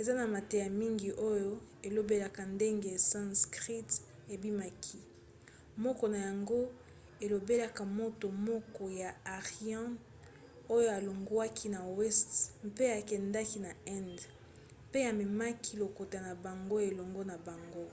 [0.00, 1.52] eza na mateya mingi oyo
[1.86, 3.90] elobelaka ndenge sanskrit
[4.34, 4.98] ebimaki.
[5.84, 6.60] moko na yango
[7.24, 9.90] elobelaka moto moko ya aryan
[10.76, 12.38] oyo alongwaki na weste
[12.68, 14.26] mpe akendaki na inde
[14.88, 17.84] mpe amemaki lokota na bango elongo na bango